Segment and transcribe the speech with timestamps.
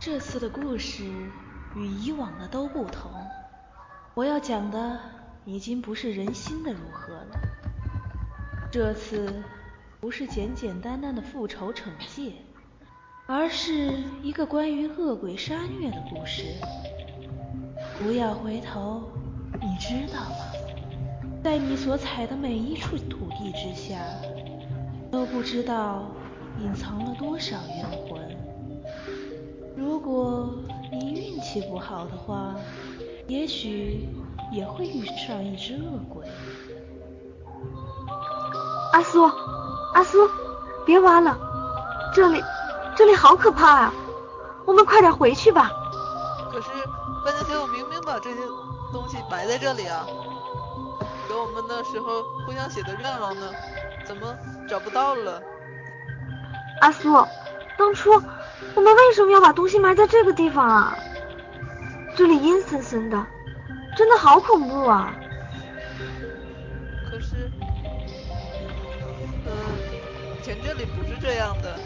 [0.00, 1.04] 这次的故事
[1.76, 3.12] 与以往的都不同，
[4.14, 4.98] 我要讲的
[5.44, 7.38] 已经不是人心的如何了。
[8.72, 9.30] 这次
[10.00, 12.32] 不是简简单单的复仇惩戒，
[13.26, 13.92] 而是
[14.22, 16.44] 一个关于恶鬼杀虐的故事。
[18.02, 19.02] 不要回头，
[19.60, 20.36] 你知道吗？
[21.44, 23.98] 在你所踩的每一处土地之下，
[25.12, 26.10] 都不知道
[26.58, 28.29] 隐藏了多少冤魂。
[29.80, 30.46] 如果
[30.92, 32.54] 你运气不好的话，
[33.26, 34.06] 也许
[34.52, 36.22] 也会遇上一只恶鬼。
[38.92, 39.24] 阿苏，
[39.94, 40.18] 阿苏，
[40.84, 41.34] 别挖了，
[42.12, 42.44] 这里，
[42.94, 43.94] 这里好可怕啊！
[44.66, 45.70] 我们快点回去吧。
[46.52, 46.68] 可是
[47.24, 48.36] 半天前我明明把这些
[48.92, 50.04] 东西埋在这里啊，
[51.26, 53.50] 给我们那时候互相写的愿望呢，
[54.04, 54.36] 怎么
[54.68, 55.42] 找不到了？
[56.82, 57.26] 阿苏，
[57.78, 58.22] 当初。
[58.74, 60.96] 我们为什么要把东西埋在这个地方啊？
[62.16, 63.26] 这里阴森森的，
[63.96, 65.14] 真的好恐怖啊！
[67.10, 67.50] 可是，
[69.46, 69.50] 嗯，
[70.38, 71.78] 以前这里不是这样的，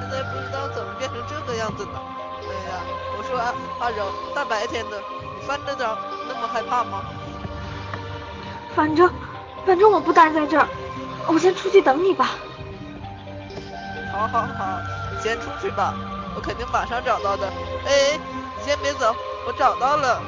[0.00, 2.02] 现在不知道怎么变成这个样子了。
[2.42, 2.82] 哎呀，
[3.16, 5.88] 我说阿阿柔，大白天的，你翻着点，
[6.28, 7.04] 那么害怕吗？
[8.74, 9.10] 反正，
[9.64, 10.68] 反正我不待在这儿，
[11.28, 12.30] 我先出去等你吧。
[14.12, 14.95] 好，好，好。
[15.26, 15.92] 先出去吧，
[16.36, 17.48] 我肯定马上找到的。
[17.84, 18.16] 哎，
[18.56, 19.12] 你先别走，
[19.44, 20.22] 我找到了。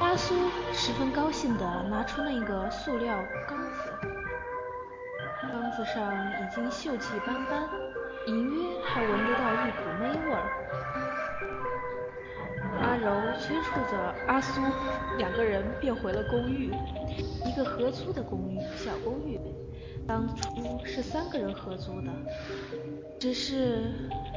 [0.00, 0.32] 阿苏
[0.72, 3.92] 十分高兴地拿出那个塑料缸子，
[5.42, 7.68] 缸子上已经锈迹斑斑，
[8.28, 10.46] 隐约还闻得到一股霉味儿。
[12.80, 14.60] 阿柔催促着阿苏，
[15.18, 16.72] 两个人便回了公寓，
[17.44, 19.40] 一个合租的公寓，小公寓。
[20.08, 22.10] 当初是三个人合租的，
[23.20, 23.92] 只是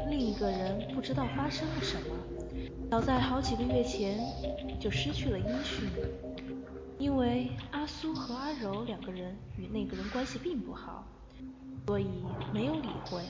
[0.10, 2.18] 另一个人不知道发生了什么，
[2.92, 4.20] 早在好几个月前
[4.78, 5.90] 就失去了音讯。
[7.00, 11.06] 因为阿苏和阿柔两个人与那个人关系并不好，
[11.88, 13.24] 所以没有理会。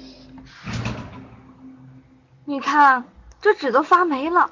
[2.45, 3.03] 你看，
[3.39, 4.49] 这纸都发霉了，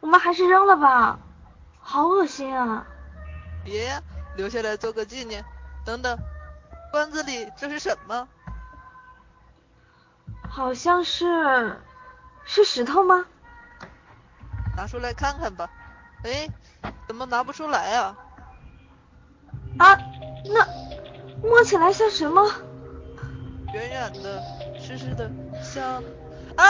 [0.00, 1.18] 我们还是扔了吧，
[1.80, 2.86] 好恶心啊！
[3.64, 3.98] 别，
[4.36, 5.42] 留下来做个纪念。
[5.86, 6.18] 等等。
[6.92, 8.28] 罐子里这是什么？
[10.56, 11.76] 好像是
[12.46, 13.26] 是石头吗？
[14.74, 15.68] 拿出来看看吧。
[16.24, 16.48] 哎，
[17.06, 18.16] 怎么拿不出来啊？
[19.78, 19.98] 啊，
[20.46, 20.66] 那
[21.46, 22.50] 摸起来像什么？
[23.74, 24.42] 圆圆的，
[24.80, 25.30] 湿湿的，
[25.62, 26.02] 像
[26.56, 26.64] 啊！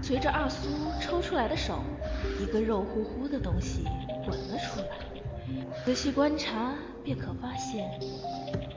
[0.00, 0.68] 随着二苏
[1.02, 1.82] 抽出来的手，
[2.38, 3.84] 一个肉乎乎的东西
[4.24, 4.86] 滚了出来。
[5.84, 6.72] 仔细观察，
[7.06, 7.88] 便可发现，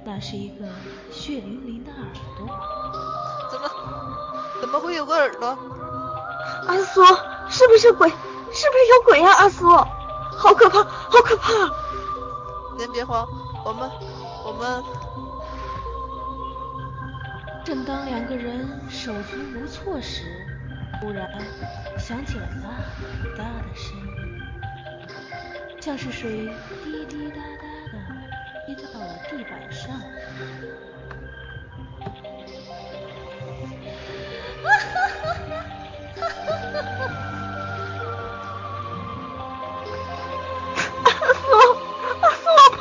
[0.05, 0.65] 那是一个
[1.11, 2.05] 血淋淋的耳
[2.37, 2.47] 朵。
[3.49, 3.67] 怎么，
[4.61, 5.57] 怎么会有个耳朵？
[6.67, 7.03] 阿苏，
[7.49, 8.07] 是不是鬼？
[8.07, 8.61] 是不是
[8.93, 9.31] 有鬼呀？
[9.31, 11.51] 阿苏，好可怕，好可怕！
[12.77, 13.27] 先别慌，
[13.65, 13.89] 我们，
[14.45, 14.83] 我们……
[17.65, 20.45] 正当两个人手足无措时，
[21.01, 21.27] 突然
[21.97, 22.69] 响起了哒
[23.35, 24.05] 哒的声音。
[25.81, 26.47] 像是水
[26.83, 27.68] 滴滴答答
[28.79, 29.91] 掉到了地板上。
[34.63, 35.33] 哈哈哈
[36.45, 37.11] 哈哈哈！
[41.03, 41.47] 阿苏，
[42.21, 42.79] 阿苏，我怕！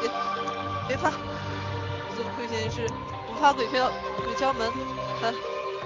[0.00, 0.02] 别
[0.88, 1.10] 别怕，
[2.14, 2.76] 孙亏心事
[3.28, 3.72] 不怕鬼敲
[4.24, 4.72] 鬼敲门，
[5.20, 5.32] 他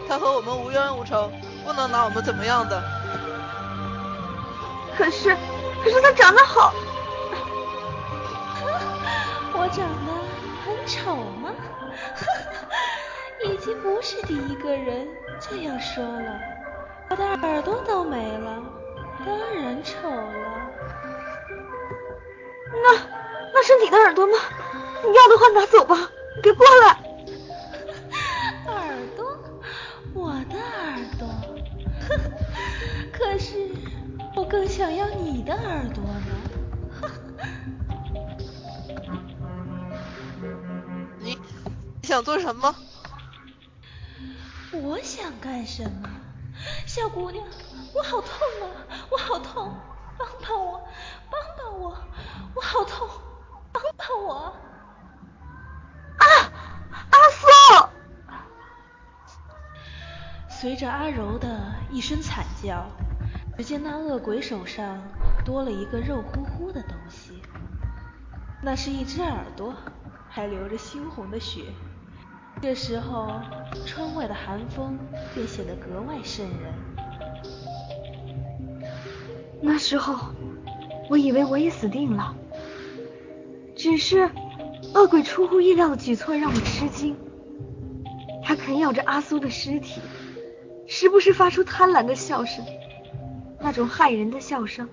[0.08, 1.30] 他和我们无冤无仇，
[1.66, 2.82] 不能拿我们怎么样的。
[4.96, 5.36] 可是。
[5.84, 6.74] 可是他长得好，
[9.78, 10.12] 长得
[10.64, 11.54] 很丑吗？
[13.44, 15.06] 已经不是第一个人
[15.38, 16.40] 这样说了。
[17.10, 18.60] 我的耳朵都没了，
[19.24, 20.70] 当然丑了。
[22.70, 22.92] 那
[23.54, 24.32] 那是你的耳朵吗？
[25.04, 26.10] 你要的话拿走吧，
[26.42, 26.98] 别过来。
[28.66, 29.38] 耳朵，
[30.12, 31.28] 我的耳朵。
[33.16, 33.70] 可是。
[34.36, 36.04] 我更想要你的耳朵
[42.08, 42.74] 想做什么？
[44.72, 46.08] 我想干什么？
[46.86, 47.44] 小姑娘，
[47.94, 48.30] 我好痛
[48.62, 48.66] 啊，
[49.10, 49.78] 我好痛，
[50.16, 50.80] 帮帮我，
[51.30, 51.94] 帮帮我，
[52.54, 53.06] 我好痛，
[53.70, 54.56] 帮帮我！
[56.16, 56.24] 啊，
[57.10, 57.46] 阿苏！
[60.48, 62.86] 随着阿柔的一声惨叫。
[63.58, 65.02] 只见那恶鬼手上
[65.44, 67.42] 多了一个肉乎乎的东西，
[68.62, 69.74] 那是一只耳朵，
[70.30, 71.64] 还流着猩红的血，
[72.60, 73.28] 这时候，
[73.86, 74.98] 窗外的寒风
[75.32, 76.74] 便显得格外渗人。
[79.60, 80.16] 那时候，
[81.08, 82.34] 我以为我也死定了。
[83.76, 84.28] 只是，
[84.92, 87.16] 恶鬼出乎意料的举措让我吃惊。
[88.42, 90.00] 他啃咬着阿苏的尸体，
[90.86, 92.64] 时不时发出贪婪的笑声。
[93.60, 94.88] 那种骇人的笑声，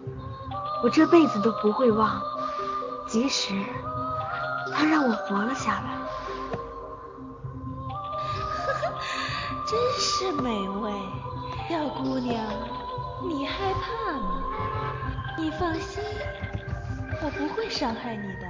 [0.84, 2.22] 我这辈子都不会忘。
[3.08, 3.54] 即使
[4.72, 5.96] 他让我活了下来。
[9.68, 10.92] 真是美味，
[11.68, 12.46] 小姑娘，
[13.28, 14.44] 你害怕吗？
[15.38, 16.04] 你放心，
[17.24, 18.48] 我不会伤害你的。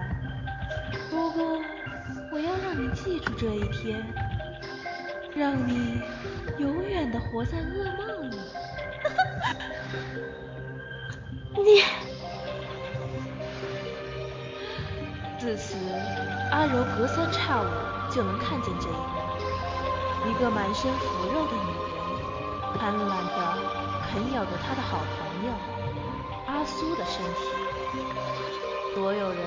[1.09, 1.61] 不过，
[2.33, 4.05] 我要让你记住这一天，
[5.33, 6.01] 让你
[6.57, 8.37] 永远的活在噩梦里。
[11.63, 11.81] 你。
[15.39, 15.75] 自此，
[16.51, 17.65] 阿柔隔三差五
[18.11, 19.24] 就能看见这一幕。
[20.29, 23.37] 一个满身腐肉的女人，贪婪地
[24.09, 25.51] 啃咬着她的好朋友
[26.47, 27.39] 阿苏的身体。
[28.93, 29.37] 所有人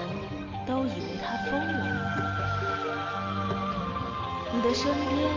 [0.67, 1.79] 都以为她疯了。
[4.53, 5.31] 你的身边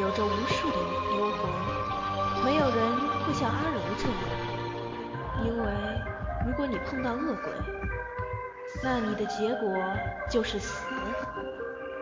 [0.00, 0.76] 有着无数的
[1.16, 2.76] 幽魂，没有人
[3.24, 4.14] 会像阿柔这样，
[5.44, 5.64] 因为
[6.46, 7.52] 如果你碰到恶鬼，
[8.82, 9.68] 那你的结果
[10.30, 10.86] 就是死。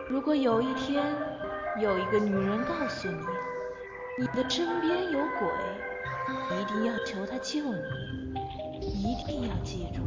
[0.07, 1.03] 如果有一天，
[1.77, 3.25] 有一个女人告诉你，
[4.17, 5.49] 你的身边有鬼，
[6.57, 7.81] 一定要求她救你，
[8.81, 10.01] 一定要记住。